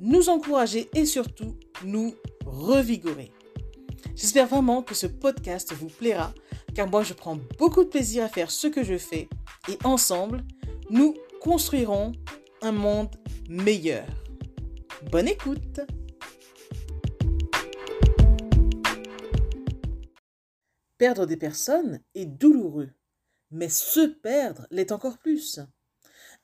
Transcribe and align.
nous 0.00 0.28
encourager 0.28 0.88
et 0.94 1.06
surtout 1.06 1.56
nous 1.84 2.14
revigorer. 2.44 3.32
J'espère 4.14 4.46
vraiment 4.46 4.82
que 4.82 4.94
ce 4.94 5.06
podcast 5.06 5.72
vous 5.72 5.88
plaira 5.88 6.32
car 6.74 6.88
moi 6.88 7.02
je 7.02 7.14
prends 7.14 7.38
beaucoup 7.58 7.84
de 7.84 7.88
plaisir 7.88 8.24
à 8.24 8.28
faire 8.28 8.50
ce 8.50 8.66
que 8.66 8.84
je 8.84 8.98
fais 8.98 9.28
et 9.68 9.78
ensemble, 9.84 10.44
nous 10.90 11.14
construirons 11.40 12.12
un 12.62 12.72
monde 12.72 13.14
meilleur. 13.48 14.06
Bonne 15.10 15.28
écoute 15.28 15.80
Perdre 20.98 21.26
des 21.26 21.36
personnes 21.36 22.00
est 22.14 22.24
douloureux, 22.24 22.90
mais 23.50 23.68
se 23.68 24.00
perdre 24.00 24.66
l'est 24.70 24.92
encore 24.92 25.18
plus. 25.18 25.60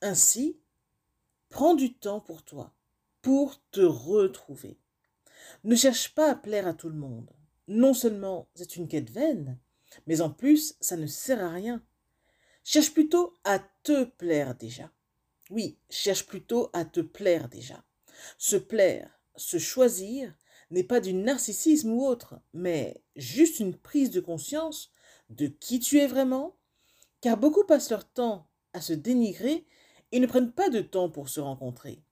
Ainsi, 0.03 0.61
prends 1.49 1.75
du 1.75 1.95
temps 1.95 2.21
pour 2.21 2.43
toi, 2.43 2.73
pour 3.23 3.63
te 3.71 3.81
retrouver. 3.81 4.79
Ne 5.65 5.77
cherche 5.77 6.15
pas 6.15 6.31
à 6.31 6.35
plaire 6.35 6.67
à 6.67 6.75
tout 6.75 6.89
le 6.89 6.97
monde. 6.97 7.31
Non 7.69 7.95
seulement 7.95 8.49
c'est 8.55 8.77
une 8.77 8.89
quête 8.89 9.11
vaine, 9.11 9.59
mais 10.07 10.21
en 10.21 10.31
plus 10.31 10.77
ça 10.81 10.97
ne 10.97 11.07
sert 11.07 11.43
à 11.43 11.51
rien. 11.51 11.83
Cherche 12.65 12.93
plutôt 12.93 13.39
à 13.45 13.61
te 13.83 14.05
plaire 14.05 14.55
déjà. 14.57 14.91
Oui, 15.51 15.79
cherche 15.89 16.27
plutôt 16.27 16.71
à 16.73 16.85
te 16.85 17.01
plaire 17.01 17.49
déjà. 17.49 17.85
Se 18.39 18.57
plaire, 18.57 19.21
se 19.37 19.59
choisir, 19.59 20.35
n'est 20.71 20.85
pas 20.85 21.01
du 21.01 21.13
narcissisme 21.13 21.93
ou 21.93 22.05
autre, 22.05 22.41
mais 22.53 23.03
juste 23.17 23.61
une 23.61 23.77
prise 23.77 24.11
de 24.11 24.21
conscience 24.21 24.91
de 25.29 25.47
qui 25.47 25.81
tu 25.81 25.99
es 25.99 26.07
vraiment, 26.07 26.57
car 27.21 27.37
beaucoup 27.37 27.65
passent 27.65 27.91
leur 27.91 28.09
temps 28.09 28.49
à 28.73 28.81
se 28.81 28.93
dénigrer 28.93 29.67
et 30.13 30.21
ne 30.21 30.27
prennent 30.27 30.53
pas 30.53 30.71
de 30.71 30.81
temps 30.81 31.11
pour 31.11 31.29
se 31.29 31.41
rencontrer. 31.41 32.03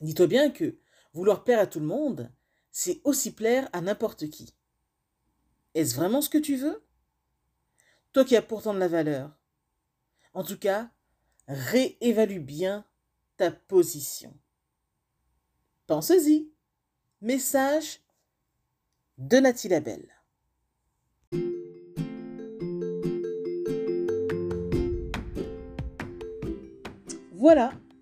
Dis-toi 0.00 0.26
bien 0.26 0.50
que 0.50 0.78
vouloir 1.12 1.44
plaire 1.44 1.60
à 1.60 1.66
tout 1.66 1.80
le 1.80 1.86
monde, 1.86 2.30
c'est 2.70 3.00
aussi 3.04 3.32
plaire 3.32 3.68
à 3.72 3.80
n'importe 3.80 4.30
qui. 4.30 4.54
Est-ce 5.74 5.94
vraiment 5.96 6.20
ce 6.20 6.28
que 6.28 6.38
tu 6.38 6.56
veux? 6.56 6.84
Toi 8.12 8.24
qui 8.24 8.36
as 8.36 8.42
pourtant 8.42 8.74
de 8.74 8.78
la 8.78 8.88
valeur. 8.88 9.36
En 10.34 10.44
tout 10.44 10.58
cas, 10.58 10.90
réévalue 11.46 12.40
bien 12.40 12.84
ta 13.36 13.50
position. 13.50 14.36
Pense-y. 15.86 16.50
Message 17.20 18.00
de 19.16 19.38
Nathalie 19.38 19.70
Labelle. 19.70 20.14
Voilà, 27.32 27.72